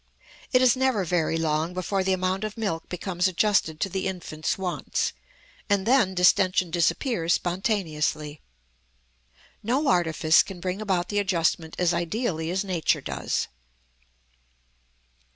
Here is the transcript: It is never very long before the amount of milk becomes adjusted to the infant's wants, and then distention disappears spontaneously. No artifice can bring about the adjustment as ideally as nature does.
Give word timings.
It 0.51 0.63
is 0.63 0.75
never 0.75 1.05
very 1.05 1.37
long 1.37 1.75
before 1.75 2.03
the 2.03 2.11
amount 2.11 2.43
of 2.43 2.57
milk 2.57 2.89
becomes 2.89 3.27
adjusted 3.27 3.79
to 3.81 3.87
the 3.87 4.07
infant's 4.07 4.57
wants, 4.57 5.13
and 5.69 5.85
then 5.85 6.15
distention 6.15 6.71
disappears 6.71 7.33
spontaneously. 7.33 8.41
No 9.61 9.87
artifice 9.89 10.41
can 10.41 10.59
bring 10.59 10.81
about 10.81 11.09
the 11.09 11.19
adjustment 11.19 11.75
as 11.77 11.93
ideally 11.93 12.49
as 12.49 12.63
nature 12.65 13.01
does. 13.01 13.47